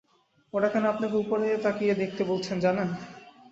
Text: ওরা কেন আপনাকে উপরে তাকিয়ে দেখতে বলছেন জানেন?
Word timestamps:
ওরা 0.53 0.67
কেন 0.73 0.83
আপনাকে 0.85 1.15
উপরে 1.15 1.45
তাকিয়ে 1.65 1.93
দেখতে 1.93 2.21
বলছেন 2.23 2.55
জানেন? 2.59 2.89